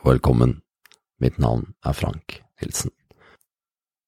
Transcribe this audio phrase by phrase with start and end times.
[0.00, 0.54] Og velkommen.
[1.20, 2.88] Mitt navn er Frank Nilsen.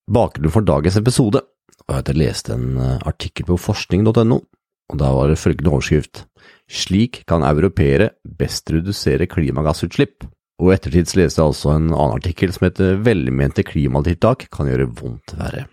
[0.09, 1.43] Bakgrunnen for dagens episode
[1.85, 6.25] var at jeg leste en eh, artikkel på forskning.no, og da var det følgende overskrift
[6.73, 10.25] Slik kan europeere best redusere klimagassutslipp.
[10.63, 14.89] Og i ettertid leste jeg også en annen artikkel som heter Velmente klimatiltak kan gjøre
[14.97, 15.67] vondt verre.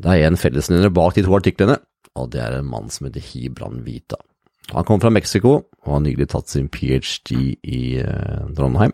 [0.00, 1.76] Det er en fellesnevner bak de to artiklene,
[2.16, 4.16] og det er en mann som heter Hibran Vita.
[4.74, 5.54] Han kom fra Mexico
[5.86, 7.36] og har nylig tatt sin ph.d.
[7.64, 8.92] i eh, Trondheim,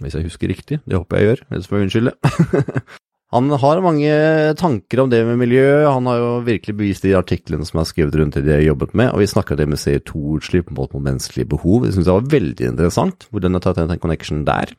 [0.00, 0.80] hvis jeg husker riktig.
[0.88, 2.14] Det håper jeg gjør, ellers får jeg unnskylde.
[3.34, 4.14] han har mange
[4.60, 7.88] tanker om det med miljø, han har jo virkelig bevist det i artiklene som er
[7.90, 11.50] skrevet rundt det de har jobbet med, og vi snakka det med CO2-utslipp mot menneskelige
[11.52, 11.84] behov.
[11.84, 14.72] Det syns jeg var veldig interessant, hvordan jeg har tatt en connection der.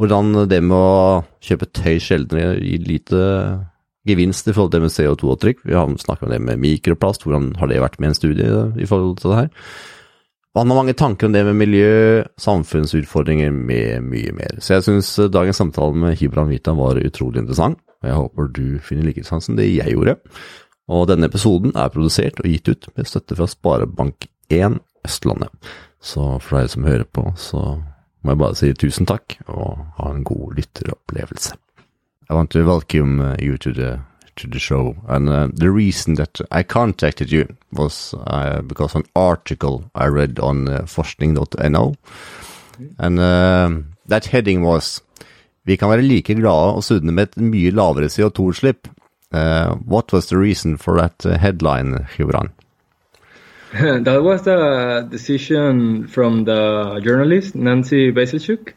[0.00, 3.24] Hvordan det med å kjøpe tøy sjeldnere gir lite
[4.08, 5.62] gevinst i forhold til med CO2-avtrykk.
[5.68, 8.88] Vi har snakket om det med mikroplast, hvordan har det vært med en studie i
[8.88, 9.50] forhold til det her?
[10.58, 14.56] Han har mange tanker om det med miljø, samfunnsutfordringer med mye mer.
[14.58, 18.48] Så jeg syns eh, dagens samtale med Hibran Vita var utrolig interessant, og jeg håper
[18.56, 20.16] du finner like interessant som det jeg gjorde.
[20.88, 25.70] Og denne episoden er produsert og gitt ut med støtte fra Sparebank1 Østlandet.
[26.00, 27.62] Så for deg som hører på, så
[28.24, 31.54] må jeg bare si tusen takk, og ha en god lytteropplevelse.
[32.30, 34.00] I want to welcome uh, you to the
[34.36, 34.96] to the show.
[35.08, 40.38] And uh, the reason that I contacted you was uh, because an article I read
[40.38, 41.94] on uh, forskning.no,
[42.98, 43.70] and uh,
[44.06, 45.02] that heading was
[45.68, 48.88] Vi kan være like glade og med et mye lavere CO2-utslipp.
[49.30, 52.48] Uh, what was the reason for that uh, headline, Gibran?
[54.04, 58.72] that was a decision from the journalist Nancy Bazilchuk.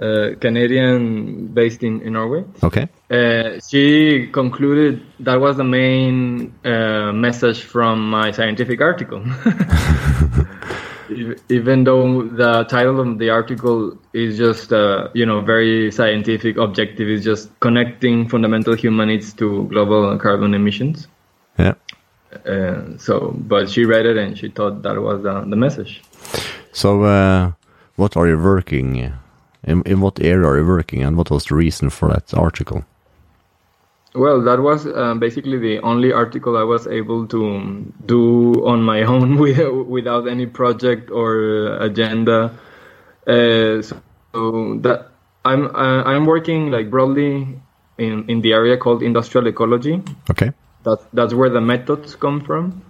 [0.00, 2.44] Uh, Canadian based in, in Norway.
[2.62, 2.88] Okay.
[3.10, 9.22] Uh, she concluded that was the main uh, message from my scientific article.
[11.50, 17.06] Even though the title of the article is just, uh, you know, very scientific, objective,
[17.06, 21.06] is just connecting fundamental human needs to global carbon emissions.
[21.58, 21.74] Yeah.
[22.46, 26.02] Uh, so, but she read it and she thought that was the, the message.
[26.72, 27.52] So, uh,
[27.96, 29.20] what are you working
[29.64, 32.84] in, in what area are you working and what was the reason for that article?
[34.14, 39.02] Well, that was uh, basically the only article I was able to do on my
[39.12, 42.58] own with, without any project or agenda.
[43.26, 44.00] Uh, so
[44.80, 45.08] that
[45.44, 47.60] I'm uh, I'm working like broadly
[47.98, 50.02] in, in the area called industrial ecology.
[50.30, 50.50] Okay.
[50.84, 52.82] That that's where the methods come from.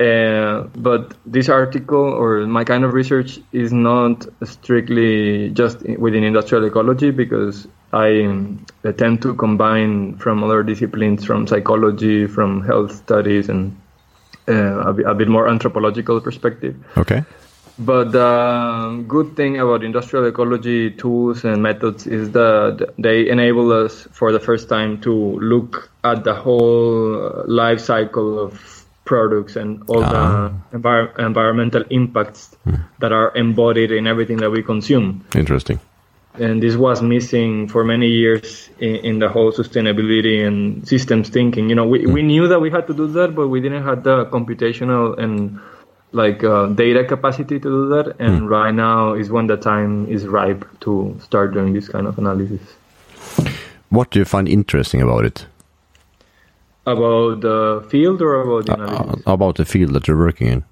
[0.00, 6.64] Uh, but this article or my kind of research is not strictly just within industrial
[6.64, 8.64] ecology because I um,
[8.96, 13.78] tend to combine from other disciplines, from psychology, from health studies, and
[14.48, 16.76] uh, a, bit, a, bit more anthropological perspective.
[16.96, 17.22] Okay.
[17.78, 24.08] But the good thing about industrial ecology tools and methods is that they enable us
[24.12, 30.00] for the first time to look at the whole life cycle of products and all
[30.00, 32.76] the envir- environmental impacts hmm.
[33.00, 35.24] that are embodied in everything that we consume.
[35.34, 35.80] Interesting.
[36.34, 41.68] And this was missing for many years in, in the whole sustainability and systems thinking.
[41.68, 44.04] You know, we, we knew that we had to do that, but we didn't have
[44.04, 45.58] the computational and
[46.12, 48.16] like uh, data capacity to do that.
[48.20, 52.16] And right now is when the time is ripe to start doing this kind of
[52.18, 52.60] analysis.
[53.88, 55.46] What do you find interesting about it?
[56.90, 59.26] About the field or about the analysis?
[59.26, 60.64] Uh, about the field that you're working in.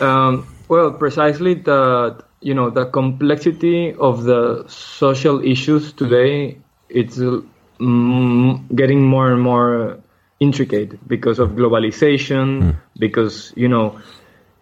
[0.00, 6.58] Um, well, precisely the you know the complexity of the social issues today.
[6.88, 9.98] It's getting more and more
[10.40, 12.62] intricate because of globalization.
[12.62, 12.76] Mm.
[12.98, 13.98] Because you know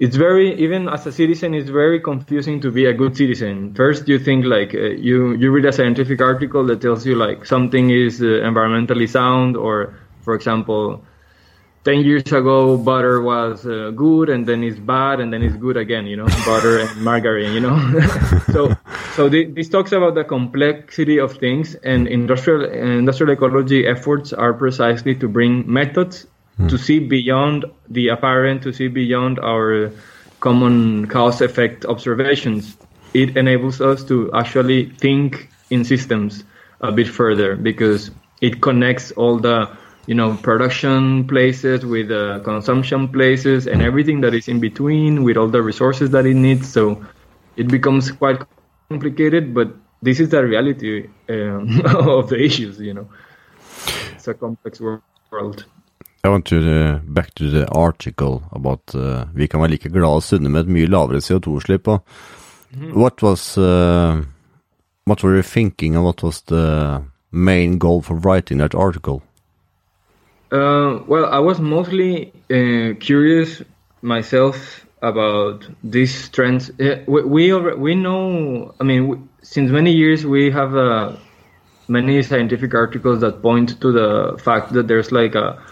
[0.01, 4.09] it's very even as a citizen it's very confusing to be a good citizen first
[4.09, 4.79] you think like uh,
[5.09, 9.57] you you read a scientific article that tells you like something is uh, environmentally sound
[9.57, 11.03] or for example,
[11.85, 15.77] 10 years ago, butter was uh, good and then it's bad and then it's good
[15.77, 17.79] again, you know, butter and margarine, you know.
[18.53, 18.75] so,
[19.15, 25.15] so this talks about the complexity of things and industrial, industrial ecology efforts are precisely
[25.15, 26.27] to bring methods
[26.59, 26.69] mm.
[26.69, 29.91] to see beyond the apparent, to see beyond our
[30.41, 32.77] common cause effect observations.
[33.15, 36.45] It enables us to actually think in systems
[36.81, 39.71] a bit further because it connects all the
[40.11, 45.37] you know production places with uh, consumption places and everything that is in between with
[45.37, 46.83] all the resources that it needs so
[47.57, 48.39] it becomes quite
[48.89, 49.69] complicated but
[50.03, 51.81] this is the reality um,
[52.19, 53.07] of the issues you know
[54.15, 55.65] it's a complex world
[56.25, 60.15] I want to uh, back to the article about uh, vi kan være like glade
[60.15, 61.89] og sunne med et mye lavere CO2-utslipp.
[61.89, 62.05] og
[62.93, 64.21] what was uh,
[65.07, 69.23] what were you thinking, and what was the main goal for writing that article?
[70.51, 73.63] Uh, well, I was mostly uh, curious
[74.03, 76.71] myself about these trends.
[76.81, 78.75] Uh, we we, we know.
[78.81, 81.17] I mean, we, since many years we have uh,
[81.89, 85.63] many scientific articles that point to the fact that there's like a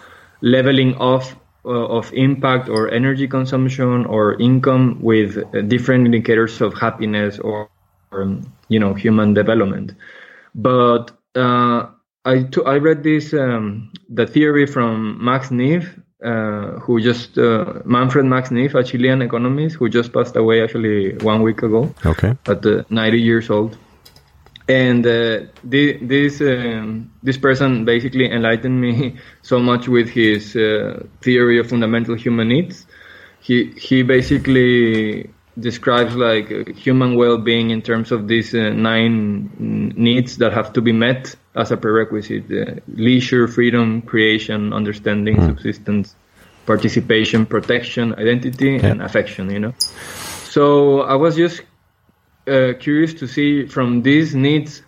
[0.43, 1.35] leveling off
[1.65, 7.69] uh, of impact or energy consumption or income with uh, different indicators of happiness or,
[8.13, 9.93] or um, you know human development.
[10.55, 11.11] But
[12.25, 17.75] I, t- I read this um, the theory from Max Neef, uh, who just uh,
[17.85, 21.95] Manfred Max Neef, a Chilean economist who just passed away actually one week ago.
[22.05, 22.37] Okay.
[22.47, 23.79] At uh, 90 years old,
[24.69, 31.07] and uh, the, this um, this person basically enlightened me so much with his uh,
[31.23, 32.87] theory of fundamental human needs.
[33.41, 39.51] He he basically describes like human well-being in terms of these uh, nine
[39.97, 45.47] needs that have to be met as a prerequisite: uh, leisure, freedom, creation, understanding, Mm.
[45.51, 46.15] subsistence,
[46.67, 48.91] participation, protection, identity, Yeah.
[48.91, 49.51] and affection.
[49.51, 49.75] You know.
[50.55, 50.65] So
[51.03, 51.63] I was just
[52.47, 54.83] uh, curious to see from these needs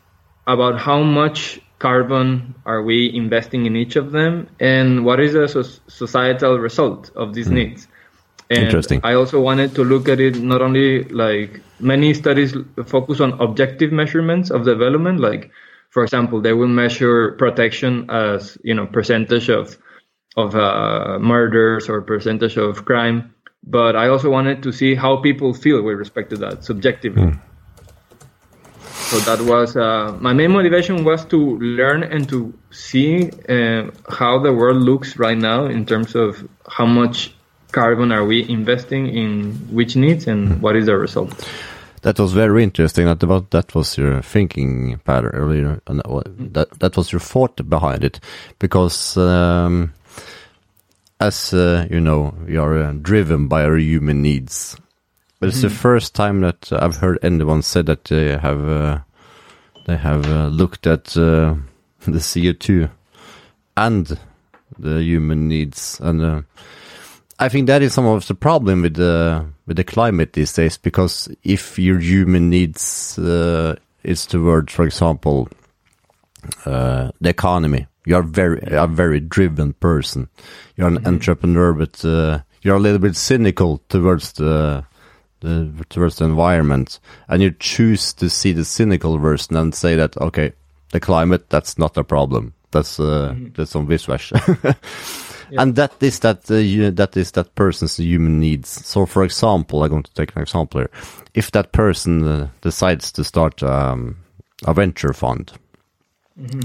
[0.47, 5.47] about how much carbon are we investing in each of them, and what is the
[5.49, 7.89] so- societal result of these needs.
[8.51, 9.01] And Interesting.
[9.05, 12.51] I also wanted to look at it not only like many studies
[12.85, 15.51] focus on objective measurements of development, like
[15.91, 19.77] for example, they will measure protection as you know percentage of
[20.37, 23.35] of uh, murders or percentage of crime.
[23.63, 27.35] But I also wanted to see how people feel with respect to that subjectively.
[29.11, 34.39] So that was uh, my main motivation was to learn and to see uh, how
[34.39, 37.35] the world looks right now in terms of how much
[37.73, 41.35] carbon are we investing in which needs and what is the result.
[42.03, 43.07] That was very interesting.
[43.07, 46.01] That about that was your thinking pattern earlier, and
[46.55, 48.21] that that was your thought behind it,
[48.59, 49.93] because um,
[51.21, 54.77] as uh, you know, we are uh, driven by our human needs.
[55.39, 58.99] But it's the first time that I've heard anyone say that they have uh,
[59.87, 61.55] they have uh, looked at uh,
[62.01, 62.89] the CO two
[63.77, 64.19] and
[64.79, 66.43] the human needs, and uh,
[67.39, 70.77] I think that is some of the problem with the with the climate these days.
[70.77, 75.49] Because if your human needs uh, is towards, for example,
[76.67, 80.29] uh, the economy, you are very a very driven person.
[80.75, 84.85] You're an entrepreneur, but uh, you're a little bit cynical towards the,
[85.39, 90.17] the towards the environment, and you choose to see the cynical version and say that
[90.17, 90.53] okay,
[90.91, 92.55] the climate that's not a problem.
[92.73, 94.09] That's uh, that's on this
[95.59, 98.69] And that is that uh, you, that is that person's human needs.
[98.69, 100.91] So, for example, I'm going to take an example here.
[101.35, 104.17] If that person uh, decides to start um,
[104.65, 105.53] a venture fund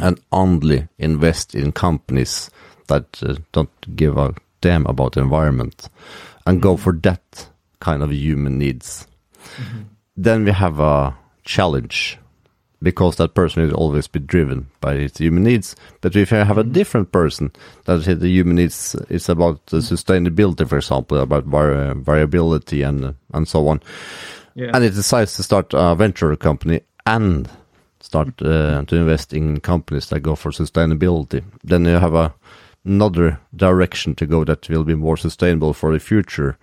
[0.01, 2.49] and only invest in companies
[2.87, 5.89] that uh, don't give a damn about the environment
[6.45, 7.47] and go for that
[7.79, 9.07] kind of human needs,
[10.15, 12.17] then we have a challenge
[12.85, 15.75] because that person will always be driven by his human needs.
[16.01, 16.71] But if I have a mm-hmm.
[16.71, 17.51] different person
[17.85, 19.95] that the human needs is about the mm-hmm.
[19.95, 23.81] sustainability, for example, about vari- variability and and so on,
[24.53, 24.69] Yeah.
[24.73, 27.49] and it decides to start a venture company and
[28.01, 28.81] start mm-hmm.
[28.81, 32.33] uh, to invest in companies that go for sustainability, then you have a
[32.85, 36.55] another direction to go that will be more sustainable for the future.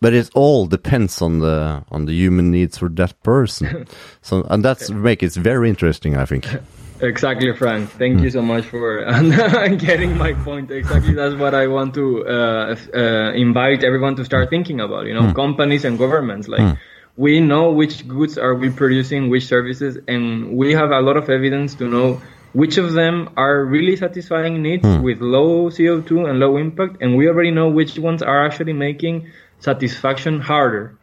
[0.00, 3.86] But it all depends on the on the human needs for that person.
[4.22, 6.46] so and that's make it very interesting, I think.
[6.98, 7.90] Exactly, Frank.
[7.90, 9.04] Thank you so much for
[9.78, 10.70] getting my point.
[10.70, 15.04] Exactly, that's what I want to uh, uh, invite everyone to start thinking about.
[15.04, 16.48] You know, companies and governments.
[16.48, 16.78] Like,
[17.16, 21.28] we know which goods are we producing, which services, and we have a lot of
[21.28, 22.22] evidence to know
[22.52, 27.28] which of them are really satisfying needs with low CO2 and low impact, and we
[27.28, 30.98] already know which ones are actually making satisfaction harder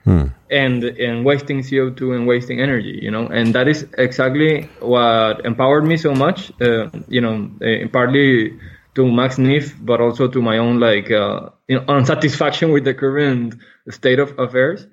[0.49, 5.85] and and wasting CO2 and wasting energy, you know, and that is exactly what empowered
[5.85, 8.59] me so much, uh, you know, uh, partly
[8.95, 12.93] to Max Neef, but also to my own like uh, you know, unsatisfaction with the
[12.93, 13.55] current
[13.89, 14.85] state of affairs.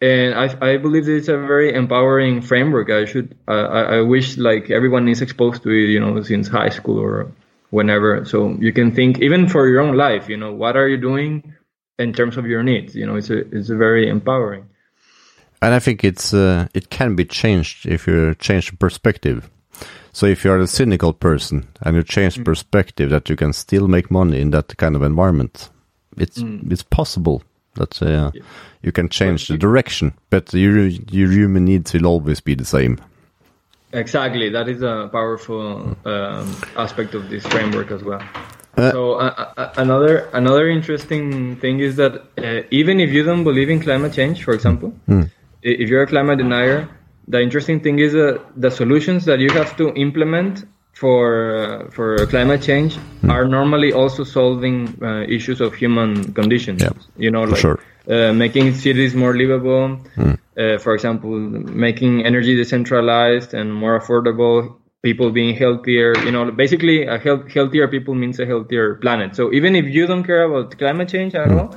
[0.00, 2.90] And I, I believe it's a very empowering framework.
[2.90, 6.68] I should, I, I wish like everyone is exposed to it, you know, since high
[6.68, 7.32] school or
[7.70, 8.24] whenever.
[8.24, 11.54] So you can think even for your own life, you know, what are you doing
[11.98, 12.94] in terms of your needs?
[12.94, 14.66] You know, it's a, it's a very empowering.
[15.62, 19.50] And I think it's uh, it can be changed if you change the perspective.
[20.12, 24.10] So if you're a cynical person and you change perspective that you can still make
[24.10, 25.70] money in that kind of environment,
[26.16, 27.42] it's it's possible
[27.74, 28.30] That uh,
[28.82, 30.78] you can change the direction, but your
[31.10, 32.98] your human needs will always be the same.
[33.92, 38.22] Exactly, that is a powerful um, aspect of this framework as well.
[38.76, 43.44] Uh, so uh, uh, another another interesting thing is that uh, even if you don't
[43.44, 45.30] believe in climate change, for example, mm.
[45.62, 46.88] if you're a climate denier,
[47.28, 52.26] the interesting thing is that the solutions that you have to implement for uh, for
[52.26, 53.30] climate change mm.
[53.30, 56.82] are normally also solving uh, issues of human conditions.
[56.82, 57.78] Yeah, you know, like sure.
[58.06, 60.00] making cities more livable.
[60.16, 60.38] Mm.
[60.80, 66.16] for example, making energy decentralized and more affordable people being healthier.
[66.24, 69.36] You know, basically, a health, healthier people means a healthier planet.
[69.36, 71.60] So even if you don't care about climate change at mm.
[71.60, 71.76] all,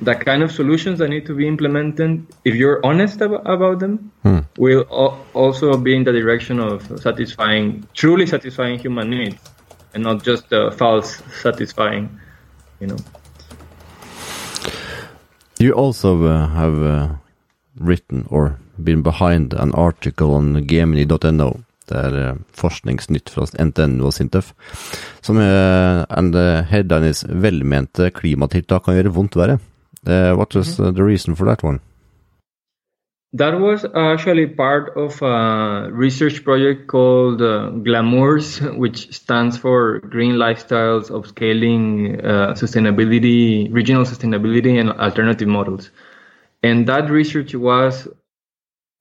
[0.00, 4.10] the kind of solutions that need to be implemented, if you're honest ab- about them,
[4.24, 4.44] mm.
[4.58, 9.40] will al- also be in the direction of satisfying, truly satisfying human needs,
[9.94, 12.10] and not just uh, false satisfying.
[12.80, 12.98] You know.
[15.60, 17.08] You also uh, have uh,
[17.78, 24.14] written or been behind an article on Gemini.no Det er uh, forskningsnytt fra NTNU og
[24.16, 24.52] Sintef,
[25.22, 29.58] som headlines and the headline is 'Velmente klimatiltak kan gjøre vondt verre'.
[30.06, 30.94] Uh, what was -hmm.
[30.94, 31.80] the reason for that one?
[33.34, 40.34] That was actually part of a research project called uh, Glamours, which stands for Green
[40.34, 45.90] Lifestyles of Scaling uh, Sustainability, Regional Sustainability and Alternative Models.
[46.62, 48.06] And that research was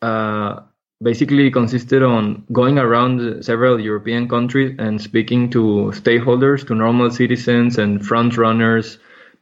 [0.02, 0.62] uh,
[1.04, 7.78] basically consisted on going around several European countries and speaking to stakeholders, to normal citizens
[7.78, 8.98] and front runners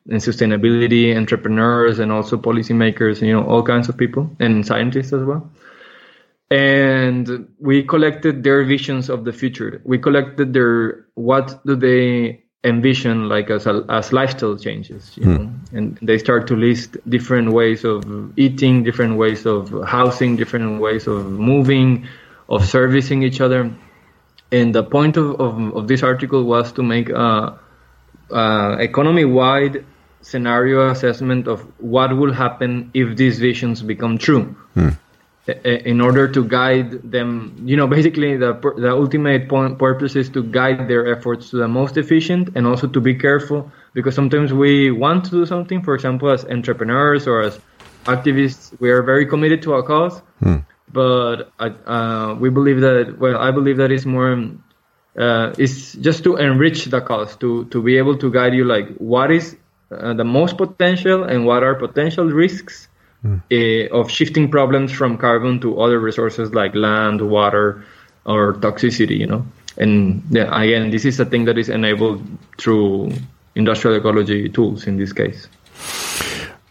[0.10, 5.24] and sustainability entrepreneurs and also policymakers, you know, all kinds of people and scientists as
[5.24, 5.50] well.
[6.50, 9.82] And we collected their visions of the future.
[9.86, 15.40] We collected their what do they envision like as as lifestyle changes you mm.
[15.40, 15.52] know?
[15.74, 18.04] And they start to list different ways of
[18.38, 22.08] eating different ways of housing different ways of moving
[22.50, 23.74] of servicing each other.
[24.52, 27.58] And the point of, of, of this article was to make a,
[28.30, 29.86] a economy wide
[30.22, 34.56] scenario assessment of what will happen if these visions become true.
[34.76, 34.98] Mm
[35.48, 40.44] in order to guide them you know basically the the ultimate point purpose is to
[40.44, 44.92] guide their efforts to the most efficient and also to be careful because sometimes we
[44.92, 47.60] want to do something for example as entrepreneurs or as
[48.06, 50.58] activists we are very committed to our cause hmm.
[50.94, 54.48] but uh, we believe that well i believe that is more
[55.18, 58.88] uh, is just to enrich the cause to to be able to guide you like
[58.98, 59.58] what is
[59.90, 62.88] uh, the most potential and what are potential risks
[63.26, 63.42] mm.
[63.52, 67.84] uh, of shifting problems from carbon to other resources like land, water,
[68.26, 69.18] or toxicity.
[69.18, 69.46] You know,
[69.78, 72.22] and yeah, again, this is a thing that is enabled
[72.58, 73.14] through
[73.56, 75.48] industrial ecology tools in this case.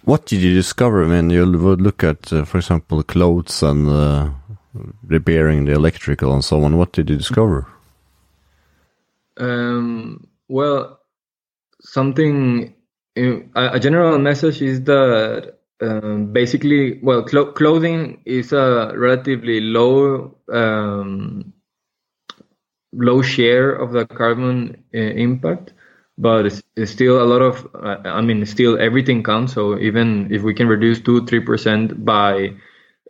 [0.03, 4.31] What did you discover when you would look at, uh, for example, clothes and uh,
[5.07, 6.79] repairing the electrical and so on?
[6.79, 7.67] What did you discover?
[9.37, 11.01] Um, well,
[11.81, 12.75] something.
[13.17, 21.53] A general message is that um, basically, well, cl- clothing is a relatively low um,
[22.93, 25.73] low share of the carbon uh, impact,
[26.19, 27.67] but it's, it's, still a lot of.
[27.75, 29.55] Uh, I mean, still everything counts.
[29.55, 32.55] So even if we can reduce two three percent by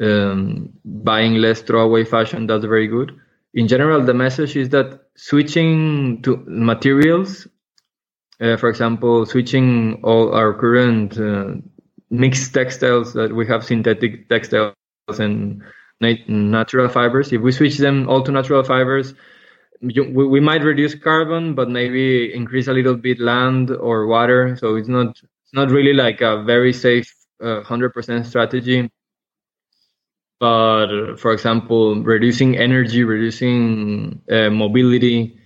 [0.00, 3.18] um, buying less throwaway fashion, that's very good.
[3.52, 7.48] In general, the message is that switching to materials
[8.40, 11.56] uh, for example, switching all our current uh,
[12.10, 14.74] mixed textiles that we have synthetic textiles
[15.18, 15.62] and
[16.00, 17.32] natural fibers.
[17.32, 19.14] If we switch them all to natural fibers,
[19.80, 24.56] we, might reduce carbon, but maybe increase a little bit land or water.
[24.56, 27.12] So it's not it's not really like a very safe
[27.42, 28.90] uh, hundred uh, percent strategy.
[30.38, 35.39] But for example, reducing energy, reducing uh, mobility,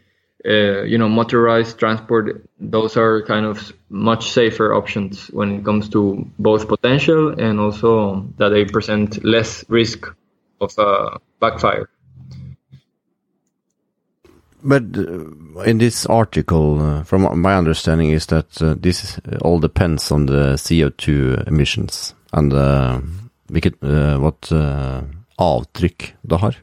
[0.47, 5.89] uh, you know, motorized transport, those are kind of much safer options when it comes
[5.89, 10.07] to both potential and also that they present less risk
[10.61, 11.89] of a backfire.
[14.63, 20.11] But uh, in this article, uh, from my understanding, is that uh, this all depends
[20.11, 23.01] on the CO2 emissions and uh,
[24.19, 24.53] what
[25.39, 26.55] avtryck det har.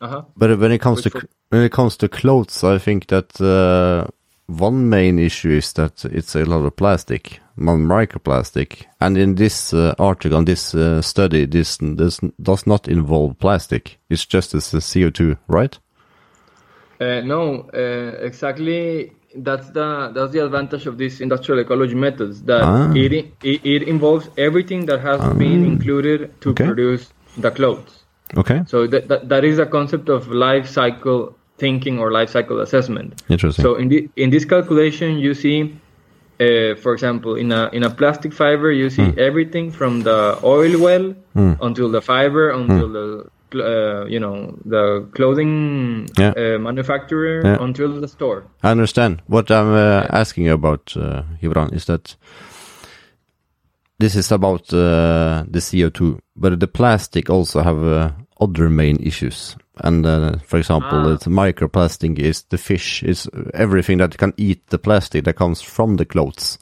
[0.00, 0.22] -huh.
[0.36, 4.10] But when it comes Which to when it comes to clothes, I think that uh,
[4.46, 9.94] one main issue is that it's a lot of plastic, microplastic, and in this uh,
[9.98, 13.98] article, this uh, study, this, this does not involve plastic.
[14.10, 15.78] It's just as CO2, right?
[17.00, 19.12] Uh, no, uh, exactly.
[19.38, 22.42] That's the that's the advantage of these industrial ecology methods.
[22.42, 22.92] That Ah.
[22.94, 26.64] it, it it involves everything that has been included to Okay.
[26.64, 27.95] produce the clothes.
[28.34, 32.60] Okay, So that, that that is a concept of life cycle thinking or life cycle
[32.60, 33.22] assessment.
[33.28, 33.62] interesting.
[33.62, 35.72] So in the, in this calculation, you see,
[36.40, 39.18] uh, for example, in a in a plastic fiber, you see Hmm.
[39.18, 41.14] everything from the oil well
[41.60, 43.06] until the fiber until the
[43.54, 46.32] uh, you know the clothing Yeah.
[46.36, 47.62] uh, manufacturer Yeah.
[47.62, 48.42] until the store.
[48.62, 49.22] I understand.
[49.28, 52.16] What I'm uh, asking about, uh, Gibran, is that
[53.98, 58.10] this is about uh, the CO2, but the plastic also have uh,
[58.40, 59.56] other main issues.
[59.78, 61.12] And uh, for example, Ah.
[61.14, 65.96] it's microplastic is the fish, is everything that can eat the plastic that comes from
[65.96, 66.58] the clothes.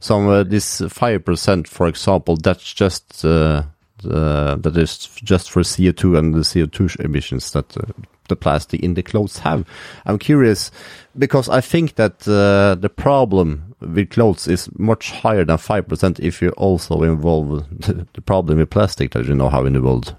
[0.00, 3.62] So uh, this five percent, for example, that's just uh,
[4.02, 7.82] the, that is just for CO2 and the CO2 emissions that uh,
[8.28, 9.64] the plastic in the clothes have.
[10.04, 10.70] I'm curious
[11.16, 16.18] because I think that uh, the problem with clothes is much higher than five percent
[16.20, 20.14] if you also involve the, problem with plastic that you know how in the world.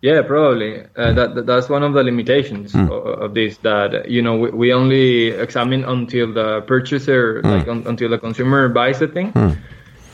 [0.00, 0.80] Yeah, probably.
[0.96, 2.86] Uh, that, that that's one of the limitations Hmm.
[2.90, 3.56] of, of this.
[3.58, 7.48] That you know we, we only examine until the purchaser, Hmm.
[7.50, 9.32] like un, until the consumer buys the thing,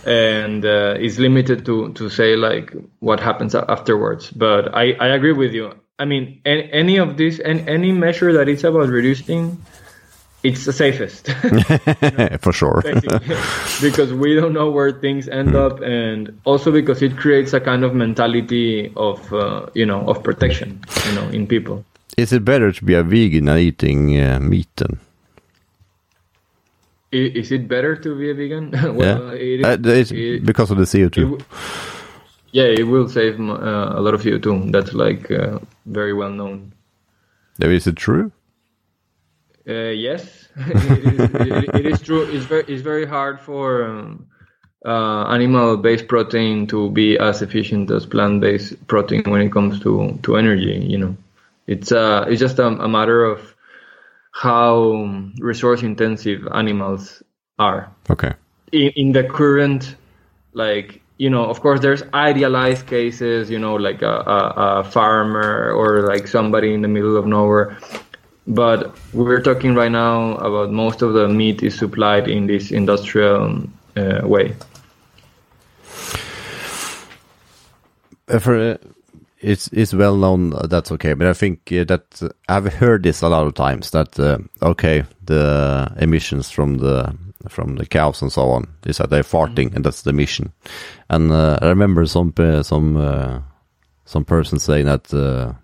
[0.07, 4.31] and uh, is limited to to say like what happens afterwards.
[4.31, 5.73] But I I agree with you.
[5.99, 9.59] I mean, any, any of this, any, any measure that is about reducing,
[10.45, 11.27] it's the safest.
[12.45, 12.83] for sure.
[13.81, 17.83] because we don't know where things end up, and also because it creates a kind
[17.85, 21.85] of mentality of uh, you know of protection, you know, in people.
[22.17, 25.01] Is it better to be a vegan than eating uh, meat then?
[27.13, 28.71] I- Is it better to be a vegan?
[28.95, 31.41] well, yeah, it is, Uh, it's it- because of the CO2.
[31.41, 31.45] it
[32.53, 34.71] yeah, it will save uh, a lot of CO2.
[34.71, 36.73] That's like uh, very well known.
[37.59, 38.31] Is it true?
[39.67, 42.23] Uh, yes, it, is, it, it is true.
[42.23, 44.27] It's very it's very hard for um,
[44.85, 50.37] uh, animal-based protein to be as efficient as plant-based protein when it comes to, to
[50.37, 50.85] energy.
[50.87, 51.17] You know,
[51.67, 53.55] it's uh it's just a, a matter of
[54.33, 57.23] how resource-intensive animals
[57.59, 58.33] are Okay.
[58.73, 59.95] in, in the current
[60.53, 65.71] like you know of course there's idealized cases you know like a, a, a farmer
[65.73, 67.79] or like somebody in the middle of nowhere
[68.47, 73.63] but we're talking right now about most of the meat is supplied in this industrial
[73.97, 74.55] uh, way
[78.29, 78.77] Uh, for uh,
[79.41, 83.21] it's it's well known that's okay, but I think uh, that uh, I've heard this
[83.21, 87.15] a lot of times that uh, okay the emissions from the
[87.49, 90.53] from the cows and so on is that they're farting and that's the emission,
[91.11, 93.45] and I remember some some
[94.07, 95.55] some person saying that.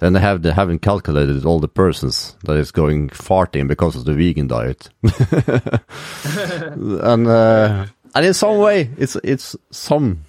[0.00, 4.06] Then they have they haven't calculated all the persons that is going farting because of
[4.06, 4.88] the vegan diet,
[7.04, 10.24] and uh, and in some way it's it's some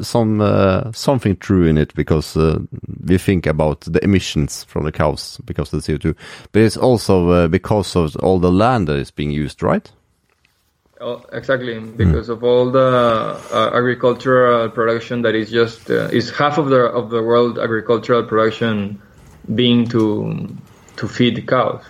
[0.00, 2.60] some uh, something true in it because uh,
[3.04, 6.14] we think about the emissions from the cows because of the CO2,
[6.52, 9.90] but it's also uh, because of all the land that is being used, right?
[11.00, 16.56] Oh, exactly, because of all the uh, agricultural production that is just uh, is half
[16.56, 19.00] of the of the world agricultural production
[19.54, 20.48] being to
[20.96, 21.84] to feed cows.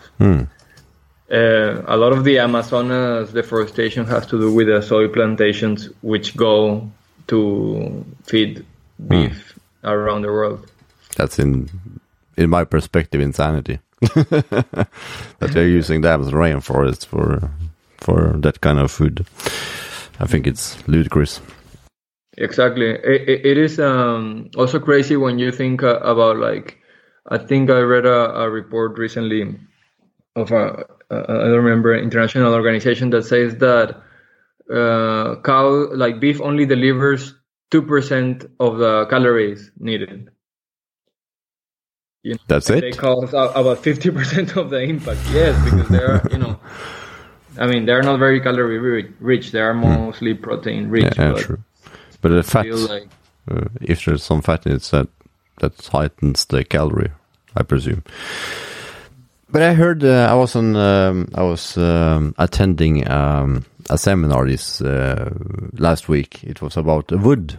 [1.30, 6.34] Uh, a lot of the Amazonas deforestation has to do with the soy plantations, which
[6.36, 6.90] go
[7.26, 8.64] to feed
[9.08, 10.70] beef around the world.
[11.16, 11.68] That's in
[12.36, 14.88] in my perspective insanity that
[15.52, 17.50] they're using the Amazon rainforest for
[17.98, 19.26] for that kind of food.
[20.20, 21.40] I think it's ludicrous.
[22.38, 22.90] Exactly.
[22.90, 26.78] It, it, it is um, also crazy when you think uh, about like,
[27.28, 29.58] I think I read a, a report recently
[30.34, 34.00] of a, uh, don't remember international organization that says that
[34.72, 37.34] uh, cow like beef only delivers
[37.70, 40.30] two percent of the calories needed.
[42.22, 42.98] You know, That's and They it.
[42.98, 45.20] cause a- about fifty percent of the impact.
[45.30, 46.58] Yes, because they are you know.
[47.58, 48.78] I mean, they're not very calorie
[49.18, 49.50] rich.
[49.50, 51.16] They are mostly protein rich.
[51.16, 51.20] Hmm.
[51.20, 51.58] Yeah, but true.
[52.20, 53.08] But the fat, like,
[53.50, 55.08] uh, if there's some fat in it, that
[55.60, 57.12] that heightens the calorie,
[57.56, 58.02] I presume.
[59.50, 64.46] But I heard uh, I was on um, I was um, attending um, a seminar
[64.46, 65.30] this uh,
[65.78, 66.44] last week.
[66.44, 67.58] It was about wood,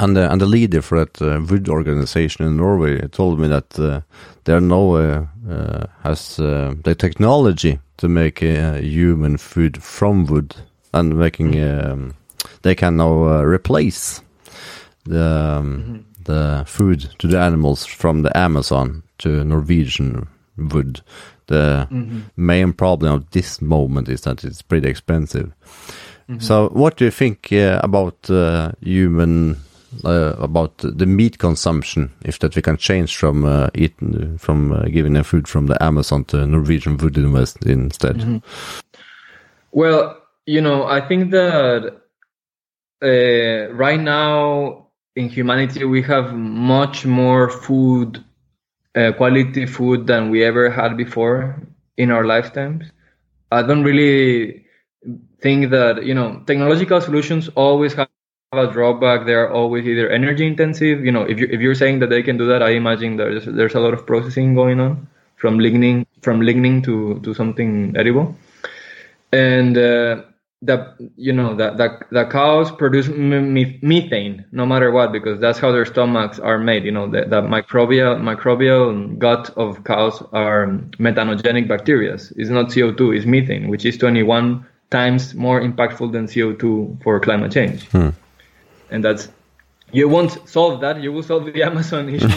[0.00, 3.78] and the and the leader for that uh, wood organization in Norway told me that
[3.78, 4.00] uh,
[4.44, 10.56] there no uh, uh, has uh, the technology to make uh, human food from wood
[10.92, 12.14] and making um,
[12.62, 14.20] they can now uh, replace
[15.04, 21.00] the um, the food to the animals from the Amazon to Norwegian wood.
[21.46, 21.88] The
[22.36, 25.52] main problem of this moment is that it's pretty expensive.
[26.38, 29.58] So, what do you think uh, about uh, human,
[30.04, 32.10] uh, about the meat consumption?
[32.24, 35.82] If that we can change from uh, eating, from uh, giving them food from the
[35.82, 38.42] Amazon to Norwegian wood in West instead?
[39.72, 42.00] Well, you know, I think that
[43.02, 44.81] uh, right now
[45.16, 48.22] in humanity we have much more food,
[48.94, 51.62] uh, quality food than we ever had before
[51.96, 52.90] in our lifetimes.
[53.50, 54.64] I don't really
[55.40, 58.78] think that you know technological solutions always have a drawback.
[58.80, 60.60] They are always either energy intensive.
[60.60, 63.28] You know, if you if you're saying that they can do that, I imagine there's
[63.28, 68.36] there's a lot of processing going on from lignin from lignin to to something edible
[69.32, 70.22] and uh,
[70.64, 75.58] the you know the, the the cows produce m- methane no matter what because that's
[75.58, 80.66] how their stomachs are made you know the, the microbial microbial gut of cows are
[81.06, 82.12] methanogenic bacteria.
[82.14, 87.50] It's not co2 it's methane which is 21 times more impactful than co2 for climate
[87.52, 87.88] change.
[88.90, 89.28] And that's
[89.90, 92.28] you won't solve that you will solve the amazon issue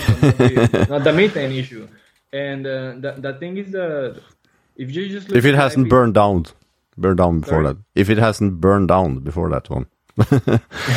[0.89, 1.87] not the, methane issue.
[2.33, 4.19] And uh, the, the thing is that
[4.75, 6.45] if you just If it hasn't every- burned down,
[6.97, 7.73] burned down before Sorry?
[7.73, 7.77] that.
[7.95, 9.85] If it hasn't burned down before that one.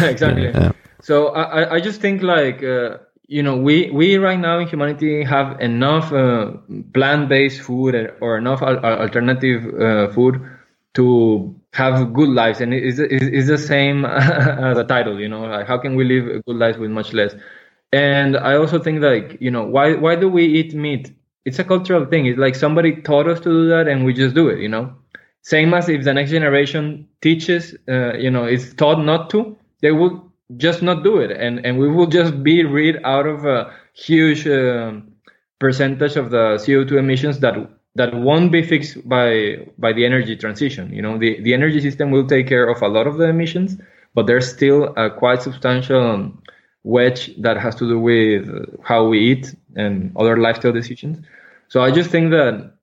[0.02, 0.44] exactly.
[0.46, 0.72] Yeah.
[1.02, 5.24] So I, I- just think like uh, you know we we right now in humanity
[5.24, 6.52] have enough uh,
[6.94, 10.40] plant-based food or enough al- al- alternative uh, food
[10.94, 15.20] to have good lives, and it's, it's the same as the title.
[15.20, 17.34] You know, like how can we live a good lives with much less?
[17.92, 21.14] And I also think like you know why why do we eat meat?
[21.44, 22.26] It's a cultural thing.
[22.26, 24.58] It's like somebody taught us to do that, and we just do it.
[24.61, 24.94] You know,
[25.48, 29.92] same as if the next generation teaches, uh, you know, is taught not to, they
[29.92, 33.72] will just not do it, and and we will just be rid out of a
[33.94, 35.11] huge um,
[35.58, 37.54] percentage of the CO2 emissions that
[37.94, 40.92] that won't be fixed by by the energy transition.
[40.92, 43.80] You know, the the energy system will take care of a lot of the emissions,
[44.14, 46.42] but there's still a quite substantial um,
[46.84, 48.44] wedge that has to do with
[48.82, 51.18] how we eat and other lifestyle decisions.
[51.68, 52.78] So I just think that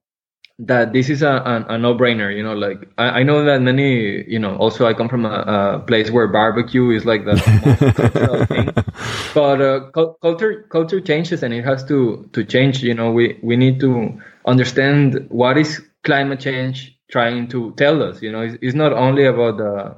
[0.58, 4.24] that this is a, a, a no-brainer you know like I, I know that many
[4.26, 7.96] you know also i come from a, a place where barbecue is like the most
[7.96, 8.72] cultural thing.
[9.34, 13.38] But uh, cul- culture culture changes and it has to to change you know we
[13.42, 18.40] we need to understand what is climate change trying to tell us you know.
[18.40, 19.94] It's, it's not only about the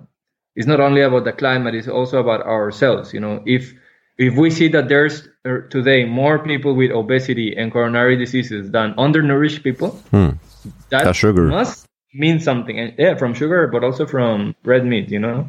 [0.57, 3.44] it's not only about the climate it's also about ourselves you know.
[3.47, 3.73] If
[4.18, 8.92] if we see that there's uh, today more people with obesity and coronary diseases than
[8.99, 10.03] undernourished people
[10.90, 11.47] that That's sugar.
[11.47, 12.79] must mean something.
[12.79, 15.49] And yeah from sugar but also from red meat you know?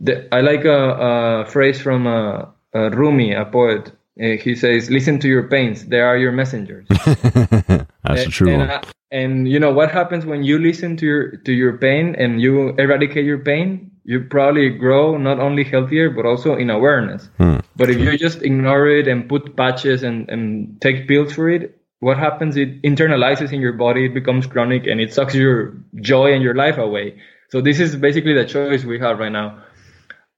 [0.00, 3.92] The, i like a, a phrase from uh, uh, rumi a poet.
[4.20, 5.86] Uh, he says listen to your pains.
[5.86, 6.86] They are your messengers.
[6.88, 8.50] That's and, true.
[8.50, 8.70] and, one.
[8.70, 12.40] uh, and you know what happens when you listen to your to your pain and
[12.40, 17.28] you eradicate your pain you probably grow not only healthier but also in awareness.
[17.76, 21.77] But if you just ignore it and put patches and, and take pills for it
[22.00, 26.32] what happens it internalizes in your body it becomes chronic and it sucks your joy
[26.32, 27.16] and your life away
[27.50, 29.58] so this is basically the choice we have right now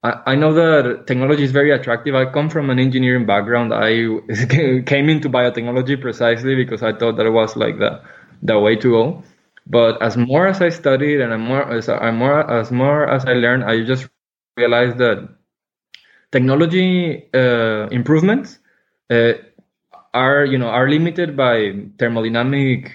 [0.03, 2.15] I, know that technology is very attractive.
[2.15, 3.71] I come from an engineering background.
[3.73, 3.89] I
[4.85, 8.01] came into biotechnology precisely because I thought that it was like the
[8.41, 9.23] the way to go.
[9.67, 13.33] But as more as I studied and more as I more as more as I
[13.33, 14.09] learned, I just
[14.57, 15.29] realized that
[16.31, 18.59] technology uh, improvements
[19.09, 19.33] uh,
[20.13, 22.91] are you know are limited by thermodynamic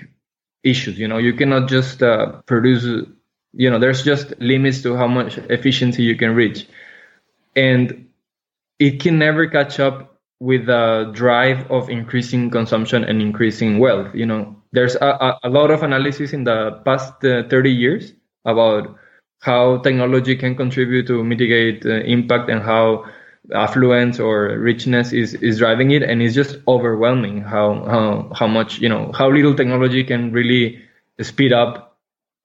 [0.62, 0.98] issues.
[0.98, 3.06] You know, you cannot just uh, produce.
[3.52, 6.66] You know, there's just limits to how much efficiency you can reach
[7.56, 8.06] and
[8.78, 14.14] it can never catch up with the drive of increasing consumption and increasing wealth.
[14.14, 18.12] You know, there's a, a, lot of analysis in the past uh, 30 years
[18.44, 18.94] about
[19.40, 23.06] how technology can contribute to mitigate uh, impact and how
[23.54, 26.02] affluence or richness is, is driving it.
[26.02, 30.82] And it's just overwhelming how, how, how much, you know, how little technology can really
[31.20, 31.96] speed up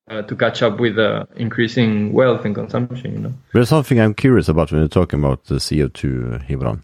[0.10, 3.34] uh, to catch up with uh, increasing wealth and consumption, you know.
[3.54, 6.82] There's something I'm curious about when you're talking about the CO2, uh, Gibran.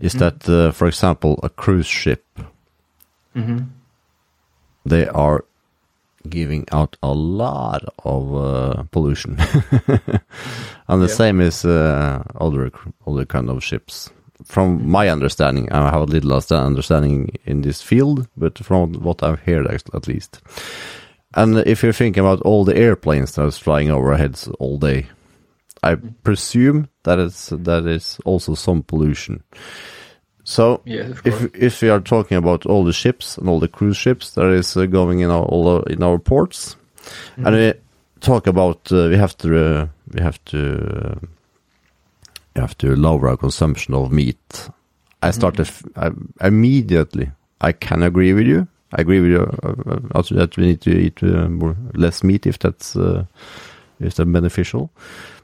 [0.00, 2.24] Is that, uh, for example, a cruise ship,
[4.86, 5.44] they are
[6.28, 9.38] giving out a lot of uh, pollution.
[10.88, 11.14] and the Yeah.
[11.14, 12.70] same is uh, other,
[13.06, 14.10] other kind of ships.
[14.44, 16.32] From my understanding, I have a little
[16.66, 20.40] understanding in this field, but from what I've heard at at least.
[21.34, 25.06] And if you're thinking about all the airplanes that's flying over our heads all day,
[25.82, 29.42] I presume that is that is also some pollution.
[30.44, 33.96] So of if if we are talking about all the ships and all the cruise
[33.98, 36.76] ships that is uh, going in our all our- in our ports,
[37.36, 37.46] Mm-hmm.
[37.46, 37.72] and we
[38.20, 41.26] talk about uh, we have to uh, we have to uh,
[42.54, 44.70] we have to lower our consumption of meat.
[45.22, 46.40] I started Mm-hmm.
[46.40, 47.30] I, immediately.
[47.60, 48.68] I can agree with you.
[48.92, 52.46] I agree with you uh, also that we need to eat uh, more less meat
[52.46, 53.24] if that's uh,
[54.00, 54.90] if that's beneficial.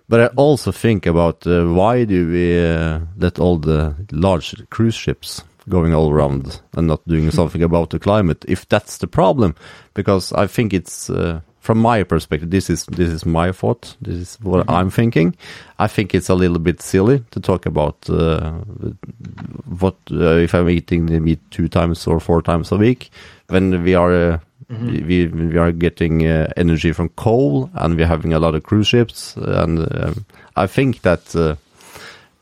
[0.08, 4.94] But I also think about uh, why do we uh, let all the large cruise
[4.94, 8.44] ships going all around and not doing something about the climate?
[8.46, 9.54] If that's the problem,
[9.94, 13.96] because I think it's uh, from my perspective, this is this is my thought.
[14.04, 15.34] This is what I'm thinking.
[15.78, 18.50] I think it's a little bit silly to talk about uh,
[19.80, 23.10] what uh, if I'm eating the meat two times or four times a week
[23.48, 24.14] when we are.
[24.32, 24.38] Uh,
[25.08, 28.88] we we are getting uh, energy from coal and we're having a lot of cruise
[28.88, 30.24] ships and um,
[30.56, 31.54] I think that uh,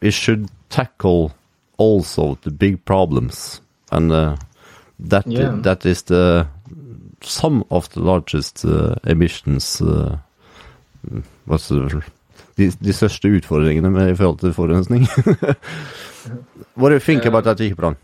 [0.01, 1.33] we should tackle
[1.79, 4.37] also the big problems and uh,
[5.11, 5.59] that Yeah.
[5.63, 6.47] that is the
[7.25, 10.17] some of the largest uh, emissions uh,
[11.47, 12.03] what's the,
[12.57, 15.07] de, de største utfordringene med i forhold til forurensning.
[16.77, 17.97] What do you think about that, Ikebran?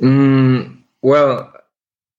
[0.00, 1.48] Mm, well,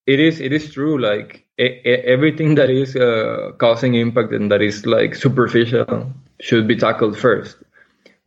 [0.07, 0.97] it is it is true.
[0.97, 7.17] Like everything that is uh, causing impact and that is like superficial should be tackled
[7.17, 7.57] first.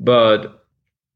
[0.01, 0.65] But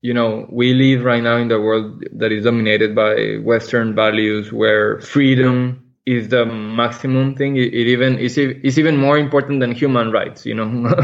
[0.03, 4.53] you know, we live right now in the world that is dominated by Western values,
[4.53, 7.57] where freedom is the maximum thing.
[7.57, 10.46] It, it even is is even more important than human rights.
[10.46, 11.03] You know,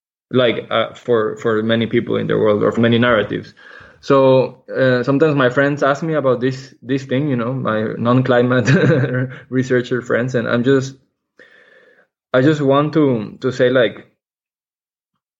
[0.30, 3.54] like uh, for for many people in the world or for many narratives.
[4.00, 8.68] So uh, sometimes my friends ask me about this this thing, you know, my non-climate
[9.48, 10.96] researcher friends, and I'm just
[12.34, 14.14] I just want to to say like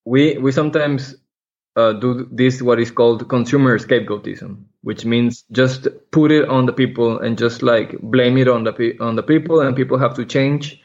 [0.05, 1.17] we we sometimes
[1.77, 6.73] uh, do this what is called consumer scapegoatism, which means just put it on the
[6.73, 10.15] people and just like blame it on the pe- on the people, and people have
[10.15, 10.81] to change.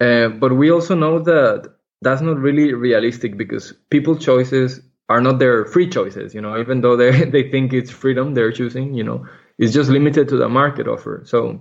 [0.00, 5.38] Uh, but we also know that that's not really realistic because people choices are not
[5.38, 6.34] their free choices.
[6.34, 9.26] You know, even though they they think it's freedom they're choosing, you know,
[9.58, 11.22] it's just limited to the market offer.
[11.26, 11.60] So.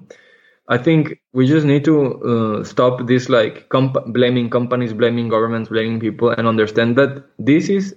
[0.69, 5.69] I think we just need to uh, stop this like comp- blaming companies, blaming governments,
[5.69, 7.95] blaming people, and understand that this is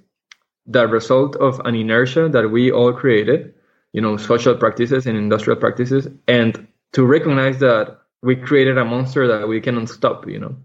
[0.66, 3.54] the result of an inertia that we all created,
[3.92, 9.26] you know, social practices and industrial practices, and to recognize that we created a monster
[9.26, 10.56] that we cannot stop, you know.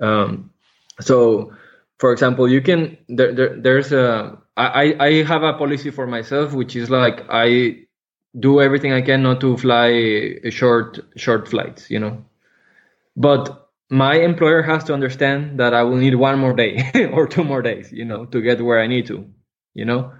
[0.00, 0.50] Um,
[1.00, 1.52] so,
[1.98, 6.52] for example, you can there, there there's a I I have a policy for myself
[6.52, 7.84] which is like I
[8.38, 12.24] do everything I can not to fly short short flights, you know.
[13.16, 17.44] But my employer has to understand that I will need one more day or two
[17.44, 19.26] more days, you know, to get where I need to,
[19.74, 20.12] you know.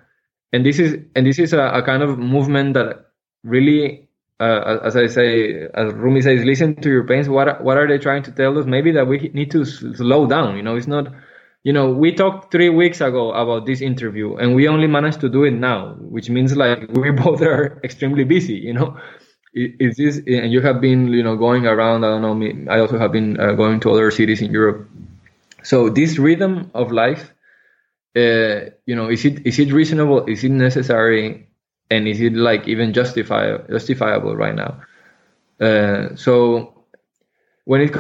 [0.53, 3.07] And this is and this is a, a kind of movement that
[3.43, 7.29] really, uh, as I say, as Rumi says, listen to your pains.
[7.29, 8.67] What what are they trying to tell us?
[8.67, 10.57] Maybe that we need to slow down.
[10.57, 11.09] You know, it's not.
[11.65, 15.31] You know, we talked three weeks ago about this interview, and we only managed to
[15.31, 18.55] do it now, which means like we both are extremely busy.
[18.55, 18.99] You know,
[19.55, 22.79] is this and you have been you know going around i don't know me i
[22.81, 24.89] also have been uh, going to other cities in europe.
[25.63, 27.33] So this rhythm of life
[28.17, 30.25] uh, you know is it is it reasonable?
[30.27, 31.49] Is it necessary?
[31.91, 34.81] And is it like even justify, justifiable right now?
[35.61, 36.85] Uh, so
[37.65, 37.93] when it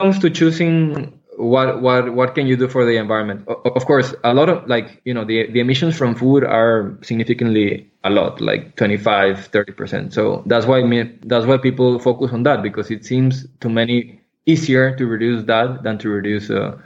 [0.00, 3.46] comes to choosing what what what can you do for the environment?
[3.48, 7.90] Of course a lot of like you know the the emissions from food are significantly
[8.04, 12.62] a lot like 25 30% so that's why me, that's why people focus on that
[12.62, 16.76] because it seems to many easier to reduce that than to reduce uh,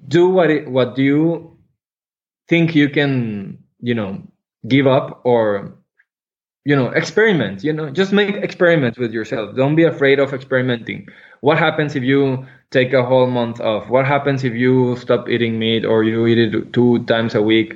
[0.08, 1.56] do what it, what you
[2.48, 4.22] think you can you know
[4.68, 5.72] give up or
[6.64, 9.56] you know experiment you know just make experiments with yourself.
[9.56, 11.08] Don't be afraid of experimenting.
[11.40, 13.88] What happens if you take a whole month off?
[13.88, 17.74] What happens if you stop eating meat or you eat it two times a week?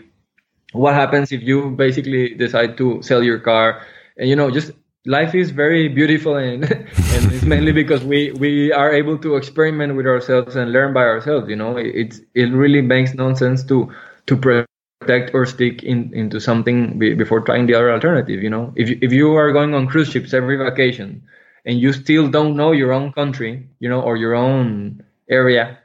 [0.72, 3.82] What happens if you basically decide to sell your car?
[4.18, 4.72] And you know just
[5.06, 9.96] life is very beautiful and and it's mainly because we we are able to experiment
[9.96, 13.62] with ourselves and learn by ourselves you know it, it's it really makes no sense
[13.64, 13.92] to
[14.26, 18.72] to protect or stick in, into something be, before trying the other alternative you know
[18.76, 21.22] if if you are going on cruise ships every vacation
[21.66, 25.78] and you still don't know your own country you know or your own area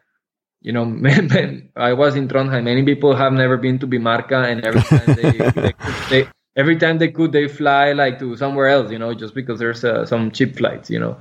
[0.62, 0.84] you know,
[1.78, 2.66] I was in Trondheim.
[2.66, 5.74] Many people have never been to Bymarka, and every time they, they,
[6.10, 6.30] they
[6.60, 9.84] every time they could, they fly like to somewhere else, you know, just because there's
[9.86, 11.16] uh, some cheap flights, you know,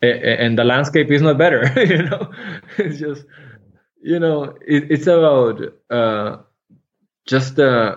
[0.00, 1.62] and the landscape is not better,
[1.94, 2.32] you know.
[2.78, 3.24] It's just,
[4.00, 6.38] you know, it, it's about uh,
[7.26, 7.96] just uh,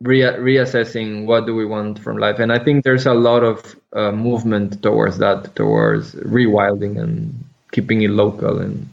[0.00, 3.74] re- reassessing what do we want from life, and I think there's a lot of
[3.92, 8.88] uh, movement towards that, towards rewilding and keeping it local and.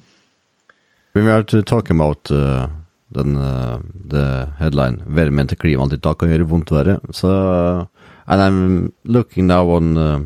[1.13, 2.67] We were talking about uh,
[3.13, 6.99] den uh, the headline 'Værmenn til klimatiltak kan gjøre vondt verre'.
[7.11, 7.85] Så uh,
[8.27, 10.19] and I'm looking now on uh,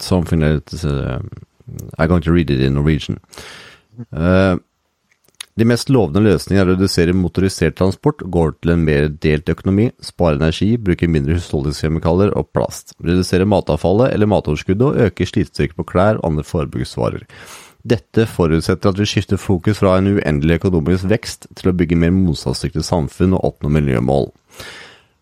[0.00, 1.20] something that uh,
[1.98, 3.18] I'm going to read it in Norwegian.
[4.12, 4.56] Uh,
[5.56, 9.86] de mest lovende løsningene er å redusere motorisert transport, gå til en mer delt økonomi,
[10.04, 15.86] spare energi, bruke mindre husholdningskjemikalier og plast, redusere matavfallet eller matoverskuddet og øke slitstyrke på
[15.94, 17.24] klær og andre forbruksvarer.
[17.86, 22.14] Dette forutsetter at vi skifter fokus fra en uendelig økonomisk vekst til å bygge mer
[22.14, 24.32] motstandsdyktig samfunn og oppnå miljømål.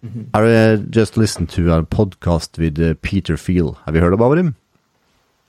[0.02, 0.24] Mm -hmm.
[0.40, 3.76] I just listened to a podcast with uh, Peter Feel.
[3.84, 4.54] Have you heard about him?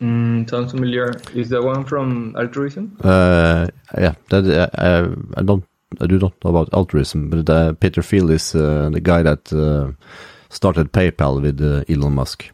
[0.02, 1.14] Mm, sounds familiar.
[1.34, 2.98] Is that one from altruism?
[3.04, 5.64] Uh, yeah, that uh, I don't,
[6.02, 9.54] I do not know about altruism, but uh, Peter Feel is uh, the guy that
[9.54, 9.92] uh,
[10.50, 12.52] started PayPal with Elon Musk.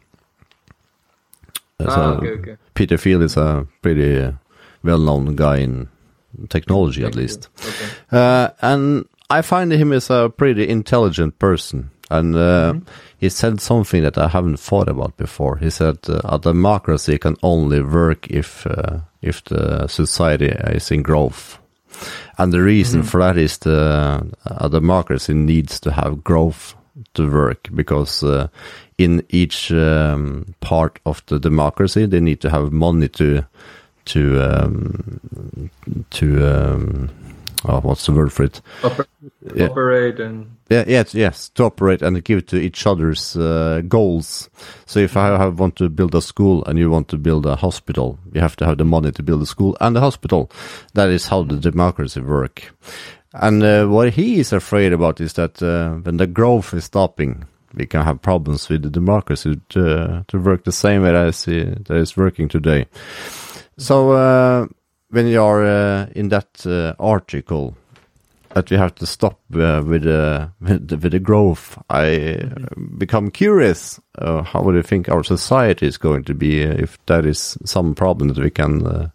[1.80, 2.56] ah, so okay, okay.
[2.74, 4.32] Peter Feel is a pretty
[4.82, 5.88] well-known guy in
[6.48, 7.48] technology, at least.
[7.60, 7.90] Okay.
[8.10, 11.90] Uh, and I find him as a pretty intelligent person.
[12.10, 12.88] And uh, mm-hmm.
[13.16, 15.56] he said something that I haven't thought about before.
[15.56, 21.02] He said uh, a democracy can only work if uh, if the society is in
[21.02, 21.58] growth.
[22.36, 23.08] And the reason mm-hmm.
[23.08, 26.74] for that is the a democracy needs to have growth
[27.14, 28.48] to work because uh,
[28.98, 33.46] in each um, part of the democracy they need to have money to
[34.06, 35.70] to um,
[36.10, 37.10] to um,
[37.64, 38.60] oh, what's the word for it?
[38.82, 39.06] Oper
[39.54, 39.66] yeah.
[39.66, 44.48] Operate and yeah, yes, yes, to operate and give to each other's uh, goals.
[44.86, 47.56] So if I have, want to build a school and you want to build a
[47.56, 50.50] hospital, you have to have the money to build a school and a hospital.
[50.94, 52.72] That is how the democracy work.
[53.34, 57.44] And uh, what he is afraid about is that uh, when the growth is stopping,
[57.74, 61.90] we can have problems with the democracy to, to work the same way as it
[61.90, 62.86] is working today.
[63.78, 64.66] So uh,
[65.10, 67.76] when you are uh, in that uh, article
[68.54, 72.50] that we have to stop uh, with, uh, with, the, with the growth, I
[72.98, 74.00] become curious.
[74.18, 77.94] Uh, how do you think our society is going to be if that is some
[77.94, 79.10] problem that we can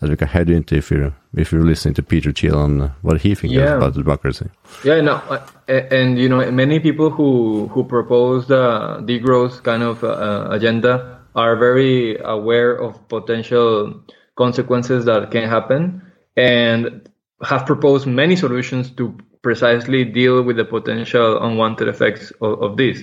[0.00, 3.20] that we can head into if you're if you're listening to Peter Thiel and what
[3.20, 3.76] he thinks yeah.
[3.76, 4.46] about democracy?
[4.82, 5.20] Yeah, no,
[5.68, 10.02] and you know many people who who propose the degrowth kind of
[10.50, 14.02] agenda are very aware of potential
[14.36, 16.02] consequences that can happen
[16.36, 17.08] and
[17.42, 23.02] have proposed many solutions to precisely deal with the potential unwanted effects of, of this.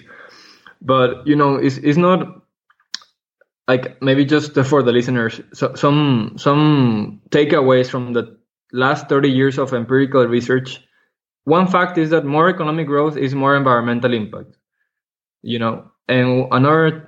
[0.81, 2.41] But you know, it's, it's not
[3.67, 8.37] like maybe just for the listeners, so, some some takeaways from the
[8.71, 10.81] last 30 years of empirical research.
[11.45, 14.55] One fact is that more economic growth is more environmental impact.
[15.41, 17.07] You know, and another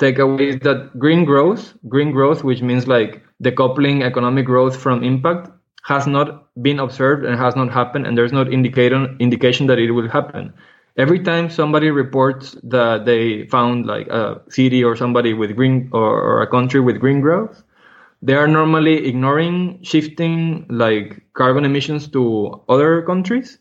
[0.00, 5.50] takeaway is that green growth, green growth, which means like decoupling economic growth from impact,
[5.84, 9.92] has not been observed and has not happened, and there's no indicator indication that it
[9.92, 10.52] will happen.
[10.96, 16.20] Every time somebody reports that they found like a city or somebody with green or,
[16.20, 17.62] or a country with green growth,
[18.22, 23.58] they are normally ignoring shifting like carbon emissions to other countries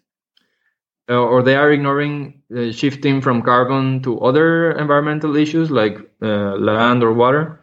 [1.15, 7.03] or they are ignoring uh, shifting from carbon to other environmental issues like uh, land
[7.03, 7.59] or water,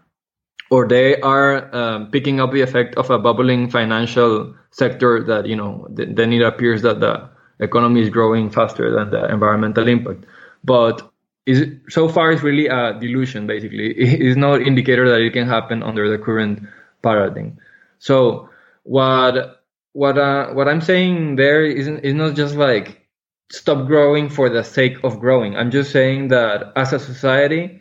[0.70, 5.56] or they are um, picking up the effect of a bubbling financial sector that you
[5.56, 7.28] know then it appears that the
[7.60, 10.24] economy is growing faster than the environmental impact.
[10.64, 11.08] But
[11.46, 13.46] is so far it's really a delusion.
[13.46, 16.66] Basically, it is not indicator that it can happen under the current
[17.02, 17.58] paradigm.
[17.98, 18.50] So
[18.82, 23.05] what what uh, what I'm saying there isn't is not just like
[23.50, 25.56] stop growing for the sake of growing.
[25.56, 27.80] I'm just saying that as a society,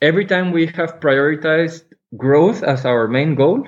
[0.00, 1.82] every time we have prioritized
[2.16, 3.66] growth as our main goal,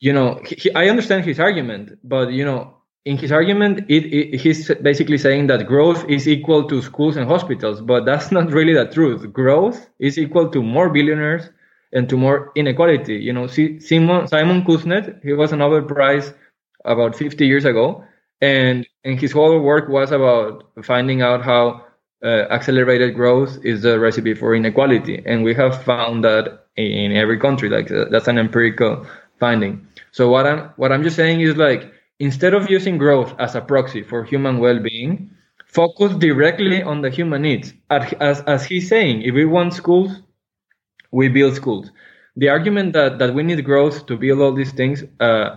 [0.00, 2.74] you know, he, I understand his argument, but you know,
[3.04, 7.26] in his argument, it, it, he's basically saying that growth is equal to schools and
[7.26, 9.32] hospitals, but that's not really the truth.
[9.32, 11.48] Growth is equal to more billionaires
[11.92, 13.16] and to more inequality.
[13.16, 16.34] You know, Simon Simon Kuznets, he was a Nobel Prize
[16.84, 18.04] about 50 years ago,
[18.40, 21.84] and and his whole work was about finding out how
[22.22, 27.38] uh, accelerated growth is the recipe for inequality, and we have found that in every
[27.38, 27.68] country.
[27.68, 29.06] Like uh, that's an empirical
[29.38, 29.86] finding.
[30.12, 33.60] So what I'm what I'm just saying is like instead of using growth as a
[33.60, 35.30] proxy for human well-being,
[35.66, 37.72] focus directly on the human needs.
[37.90, 40.22] As, as he's saying, if we want schools,
[41.10, 41.90] we build schools.
[42.36, 45.56] The argument that, that we need growth to build all these things, uh,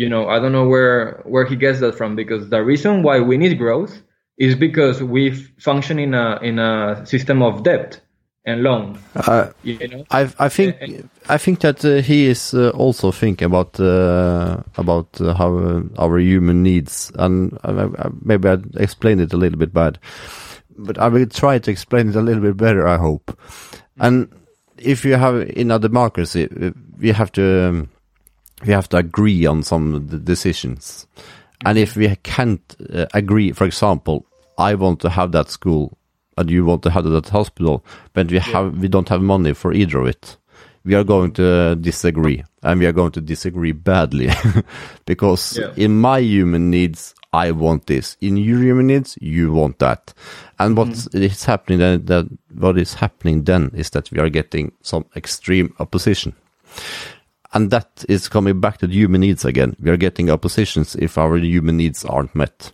[0.00, 3.20] you know, I don't know where, where he gets that from because the reason why
[3.20, 4.00] we need growth
[4.38, 8.00] is because we function in a, in a system of debt
[8.46, 8.98] and loan.
[9.14, 10.06] Uh, you know?
[10.10, 10.76] I I think
[11.28, 15.82] I think that uh, he is uh, also thinking about uh, about uh, how uh,
[15.98, 17.58] our human needs, and
[18.24, 19.98] maybe I explained it a little bit bad,
[20.78, 22.88] but I will try to explain it a little bit better.
[22.88, 23.38] I hope.
[23.98, 24.32] And
[24.78, 26.48] if you have in a democracy,
[26.98, 27.88] we have to um,
[28.66, 31.06] we have to agree on some decisions,
[31.64, 32.76] and if we can't
[33.14, 34.26] agree, for example,
[34.58, 35.96] I want to have that school
[36.36, 39.52] and you want to have it at hospital, but we have we don't have money
[39.52, 40.36] for either of it.
[40.84, 44.30] We are going to disagree, and we are going to disagree badly,
[45.06, 45.72] because yeah.
[45.76, 48.16] in my human needs, I want this.
[48.22, 50.14] In your human needs, you want that.
[50.58, 51.14] And what mm.
[51.14, 55.74] is happening then, that what is happening then is that we are getting some extreme
[55.78, 56.34] opposition.
[57.52, 59.76] And that is coming back to the human needs again.
[59.80, 62.72] We are getting oppositions if our human needs aren't met.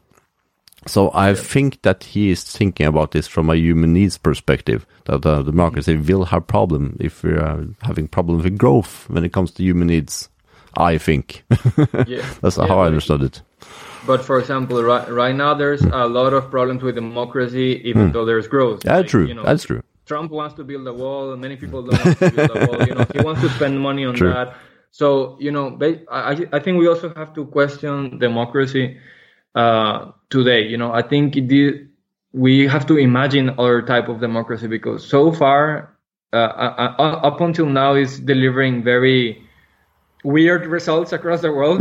[0.87, 4.87] So I think that he is thinking about this from a human needs perspective.
[5.07, 9.25] That uh, the market will have problem if we are having problems with growth when
[9.25, 10.29] it comes to human needs.
[10.77, 11.43] I think
[12.07, 12.25] yeah.
[12.41, 13.43] that's yeah, how I understood it.
[14.07, 18.13] But for example, right, right now there's a lot of problems with democracy, even hmm.
[18.13, 18.85] though there's growth.
[18.85, 19.27] Yeah, like, true.
[19.27, 19.83] You know, that's true.
[20.07, 21.37] Trump wants to build a wall.
[21.37, 22.87] Many people don't want to build a wall.
[22.87, 24.33] You know, he wants to spend money on true.
[24.33, 24.57] that.
[24.93, 25.77] So you know,
[26.11, 28.97] I I think we also have to question democracy
[29.55, 30.63] uh, today.
[30.63, 31.89] You know, I think it,
[32.33, 35.97] we have to imagine other type of democracy because so far,
[36.33, 39.43] uh, uh, uh up until now, is delivering very
[40.23, 41.81] weird results across the world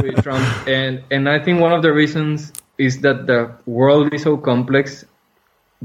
[0.00, 4.22] with Trump, and and I think one of the reasons is that the world is
[4.22, 5.04] so complex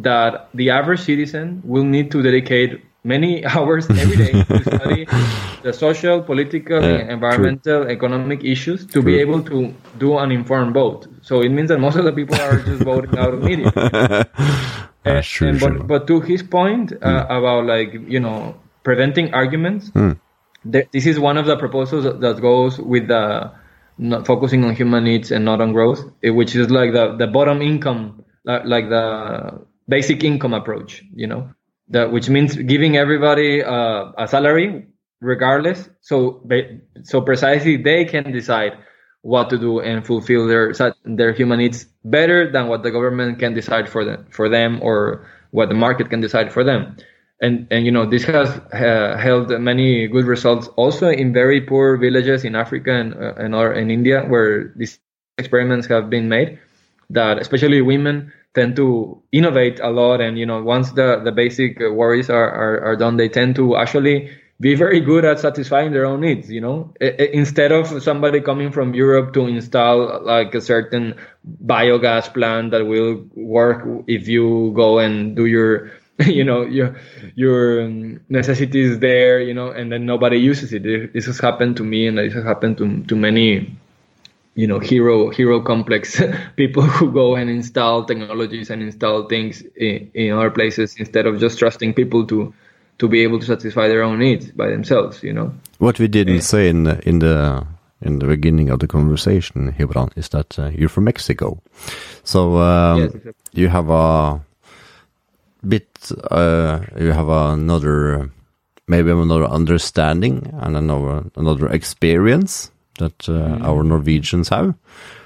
[0.03, 5.05] that the average citizen will need to dedicate many hours every day to study
[5.63, 7.91] the social, political, yeah, environmental, true.
[7.91, 9.03] economic issues to true.
[9.03, 11.07] be able to do an informed vote.
[11.21, 13.71] So it means that most of the people are just voting out of media.
[15.05, 17.37] and, true, and, but, but to his point uh, mm.
[17.37, 20.17] about like you know preventing arguments, mm.
[20.71, 23.51] th- this is one of the proposals that goes with the
[23.97, 27.27] not focusing on human needs and not on growth, eh, which is like the the
[27.27, 29.59] bottom income, like the
[29.89, 31.03] basic income approach.
[31.13, 31.49] You know
[31.89, 34.87] that which means giving everybody uh, a salary
[35.21, 35.89] regardless.
[36.01, 36.47] So
[37.03, 38.73] so precisely they can decide
[39.21, 40.73] what to do and fulfill their
[41.03, 45.27] their human needs better than what the government can decide for them for them or
[45.51, 46.95] what the market can decide for them.
[47.41, 51.97] And and you know this has uh, held many good results also in very poor
[51.97, 54.99] villages in Africa and uh, and in India where these
[55.37, 56.59] experiments have been made
[57.09, 61.79] that especially women tend to innovate a lot and you know once the the basic
[61.79, 64.29] worries are, are, are done they tend to actually
[64.59, 66.93] be very good at satisfying their own needs you know?
[66.99, 71.15] Instead of somebody coming from europe to install like a certain
[71.65, 75.91] biogas plant that will work if you go and do your
[76.25, 76.95] you know your
[77.35, 80.83] your um, necessities there you know and then nobody uses it.
[81.13, 83.77] This has happened to me and this has happened to to many
[84.59, 86.21] you know hero hero complex
[86.57, 91.39] people who go and install technologies and install things in, in other places instead of
[91.39, 92.53] just trusting people to
[92.97, 96.43] to be able to satisfy their own needs by themselves you know what we didn't
[96.43, 96.53] yeah.
[96.53, 97.65] say in the, in the
[98.01, 101.61] in the beginning of the conversation Gibran is that uh, you're from Mexico
[102.23, 103.61] so um, yes, exactly.
[103.61, 104.41] you have a
[105.65, 105.87] bit
[106.31, 108.29] uh, you have another
[108.87, 113.63] maybe another understanding and another another experience that uh, mm.
[113.63, 114.75] our Norwegians have.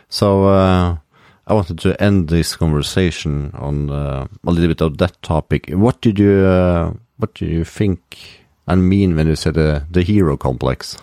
[0.09, 0.97] So uh,
[1.45, 5.69] I wanted to end this conversation on uh, a little bit of that topic.
[5.69, 10.38] What did you what do you think and mean when you say the the hero
[10.38, 10.97] complex?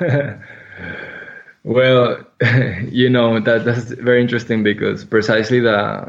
[1.64, 2.18] well,
[2.90, 6.08] you know that that's very interesting because precisely the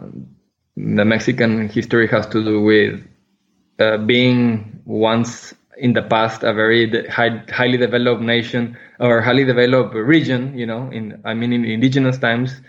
[0.75, 3.03] the Mexican history has to do with
[3.79, 9.93] uh, being once in the past a very high, highly developed nation or highly developed
[9.95, 12.61] region, you know, in I mean in indigenous times,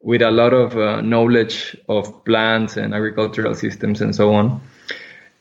[0.00, 4.60] with a lot of uh, knowledge of plants and agricultural systems and so on.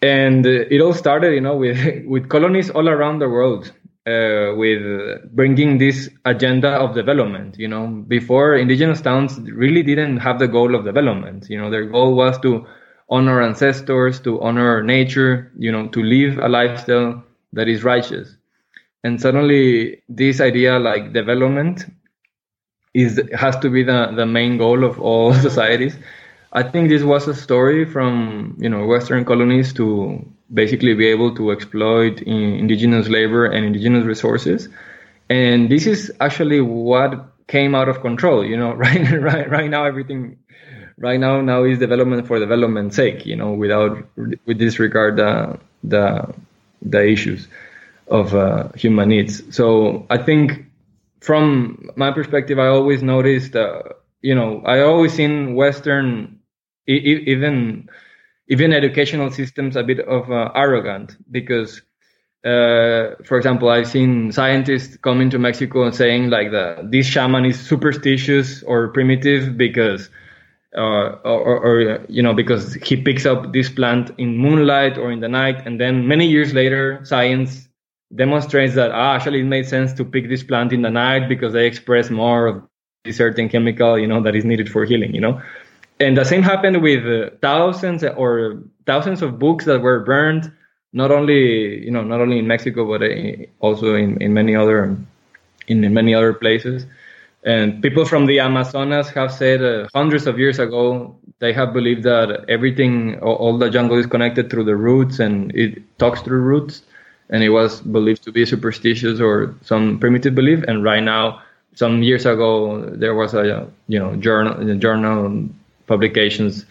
[0.01, 3.72] And uh, it all started, you know, with with colonies all around the world,
[4.07, 4.82] uh, with
[5.36, 7.57] bringing this agenda of development.
[7.57, 11.49] You know, before indigenous towns really didn't have the goal of development.
[11.49, 12.66] You know, their goal was to
[13.12, 18.36] honor ancestors, to honor nature, you know, to live a lifestyle that is righteous.
[19.03, 21.86] And suddenly this idea like development
[22.93, 25.95] is has to be the, the main goal of all societies.
[26.53, 31.34] I think this was a story from you know Western colonies to basically be able
[31.36, 34.68] to exploit indigenous labor and indigenous resources,
[35.30, 38.45] and this is actually what came out of control.
[38.45, 40.38] You know, right, right, right now everything,
[41.02, 43.26] right now now is development for development's sake.
[43.26, 46.34] You know, without with disregard the the
[46.82, 47.47] the issues
[48.08, 49.56] of uh, human needs.
[49.56, 50.66] So I think
[51.22, 53.84] from my perspective, I always noticed, uh,
[54.22, 56.39] you know, I always seen Western,
[56.88, 57.89] even
[58.47, 61.82] even educational systems a bit of uh, arrogant because,
[62.43, 67.45] uh, for example, I've seen scientists coming to Mexico and saying like the this shaman
[67.45, 70.10] is superstitious or primitive because.
[70.74, 75.19] Uh, or, or, you know because he picks up this plant in moonlight or in
[75.19, 77.67] the night and then many years later science
[78.15, 81.53] demonstrates that ah, actually it made sense to pick this plant in the night because
[81.53, 82.63] they express more of
[83.05, 85.41] a certain chemical, you know, that is needed for healing, you know.
[85.99, 90.51] And the same happened with uh, thousands or thousands of books that were burned,
[90.93, 94.97] not only you know not only in Mexico but uh, also in, in many other
[95.67, 96.86] in many other places.
[97.44, 102.04] And people from the Amazonas have said uh, hundreds of years ago they have believed
[102.04, 106.84] that everything, all, the jungle is connected through the roots and it talks through roots.
[107.32, 110.64] And it was believed to be superstitious or some primitive belief.
[110.68, 111.42] And right now,
[111.74, 115.50] some years ago, there was a you know journal journal
[115.88, 116.66] publications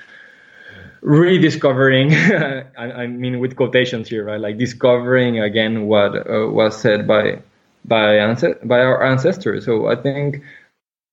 [1.01, 4.39] rediscovering I, I, mean with quotations here right?
[4.39, 7.41] Like discovering again what uh, was said by
[7.87, 8.19] by
[8.63, 9.65] by our ancestors.
[9.65, 10.43] So i think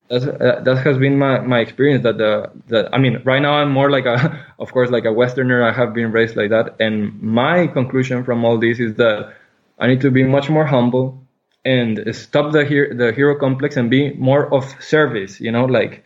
[0.09, 3.53] that's, uh, that has been my, my experience that the that i mean right now
[3.53, 6.75] i'm more like a of course like a westerner i have been raised like that
[6.79, 9.33] and my conclusion from all this is that
[9.79, 11.27] I need to be much more humble
[11.63, 15.39] and stop the hero, the hero complex and be more of service.
[15.39, 16.03] You know, like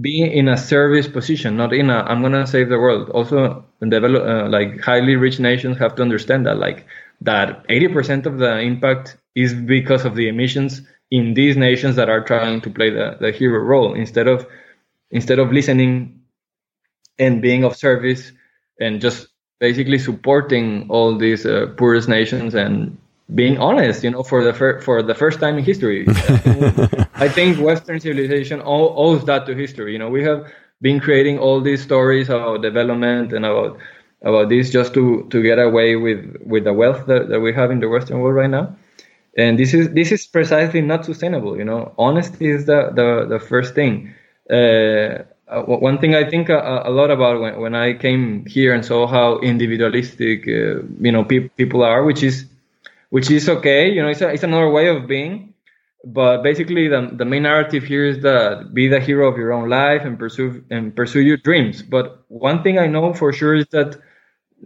[0.00, 3.10] be in a service position, not in a I'm gonna save the world.
[3.10, 6.86] Also, develop uh, like highly rich nations have to understand that like
[7.22, 12.22] that 80% of the impact is because of the emissions in these nations that are
[12.22, 14.46] trying to play the, the hero role instead of
[15.10, 16.20] instead of listening
[17.18, 18.32] and being of service
[18.80, 22.96] and just basically supporting all these uh, poorest nations and
[23.34, 26.06] being honest, you know, for the fir- for the first time in history.
[27.14, 29.92] I think Western civilization owes that to history.
[29.92, 30.50] You know, we have
[30.80, 33.78] been creating all these stories about development and about
[34.22, 37.70] about this just to to get away with with the wealth that, that we have
[37.70, 38.76] in the Western world right now.
[39.36, 41.56] And this is this is precisely not sustainable.
[41.56, 44.14] You know, honesty is the the, the first thing.
[44.50, 48.74] Uh, uh one thing I think a, a, lot about when, when I came here
[48.74, 52.46] and saw how individualistic, uh, you know, pe- people are, which is
[53.10, 53.90] which is okay.
[53.90, 55.54] You know, it's, a, it's another way of being.
[56.02, 59.68] But basically, the, the main narrative here is that be the hero of your own
[59.68, 61.82] life and pursue and pursue your dreams.
[61.82, 64.00] But one thing I know for sure is that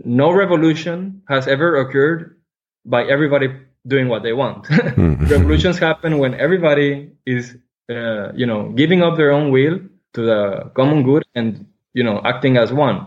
[0.04, 2.38] no revolution has ever occurred
[2.84, 3.48] by everybody
[3.87, 4.64] doing what they want.
[4.64, 5.24] Mm-hmm.
[5.37, 7.57] Revolutions happen when everybody is,
[7.91, 9.80] uh, you know, giving up their own will
[10.14, 13.07] to the common good and you know acting as one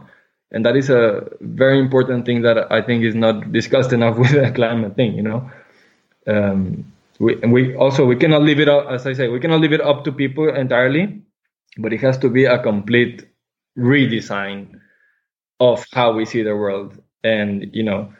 [0.51, 4.32] and that is a very important thing that I think is not discussed enough with
[4.32, 5.15] the climate thing.
[5.15, 5.51] You know,
[6.25, 9.73] um, we we also we cannot leave it up, as I say, we cannot leave
[9.73, 11.21] it up to people entirely,
[11.78, 13.28] but it has to be a complete
[13.78, 14.80] redesign
[15.59, 18.13] of how we see the world, and you know,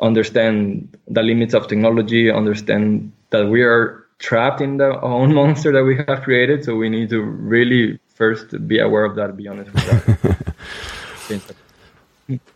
[0.00, 5.84] understand the limits of technology, understand that we are trapped in the own monster that
[5.84, 6.64] we have created.
[6.64, 9.36] So we need to really first be aware of that.
[9.36, 9.86] Be honest with
[11.28, 11.54] that.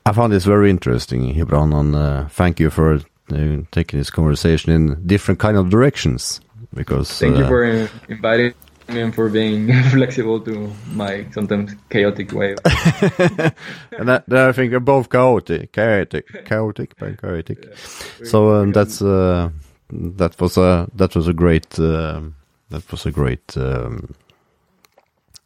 [0.07, 4.73] I found this very interesting, Gibran, and uh, thank you for uh, taking this conversation
[4.73, 6.41] in different kind of directions.
[6.73, 7.65] Because thank uh, you for
[8.09, 8.55] inviting
[8.89, 12.57] me and for being flexible to my sometimes chaotic way.
[12.65, 17.65] and that, that, I think are both chaotic, chaotic, chaotic, but chaotic.
[17.65, 19.51] Yeah, so um, that's uh,
[19.91, 22.35] that was a that was a great um,
[22.71, 23.57] that was a great.
[23.57, 24.15] Um,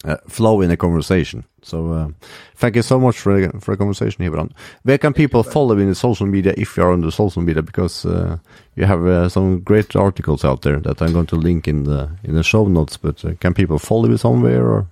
[0.05, 1.45] uh, flow in a conversation.
[1.63, 2.09] So uh,
[2.57, 4.51] thank you so much for for the conversation, Gibran.
[4.83, 7.63] Where can people follow in the social media if you are on the social media?
[7.63, 8.39] Because uh,
[8.75, 12.11] you have uh, some great articles out there that I'm going to link in the
[12.25, 12.97] in the show notes.
[12.97, 14.67] But uh, can people follow you somewhere?
[14.67, 14.87] Or?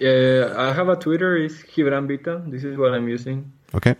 [0.00, 1.36] Yeah, I have a Twitter.
[1.36, 2.42] It's Gibran Vita.
[2.46, 3.52] This is what I'm using.
[3.74, 3.94] Okay.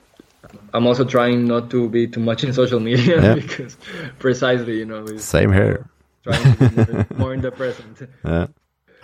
[0.75, 3.35] I'm also trying not to be too much in social media yeah.
[3.41, 3.77] because
[4.19, 5.89] precisely, you know, same here.
[6.23, 8.09] Trying to be more in the present.
[8.25, 8.47] Yeah.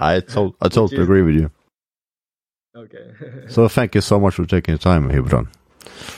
[0.03, 1.51] I told I totally is, agree with you.
[2.77, 3.13] Okay.
[3.49, 5.49] so thank you so much for taking the time, Gibran.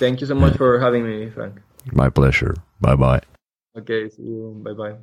[0.01, 1.61] Thank you so much for having me, Frank.
[1.93, 2.55] My pleasure.
[2.81, 3.21] Bye bye.
[3.77, 4.61] Okay, see you.
[4.65, 4.97] Bye bye.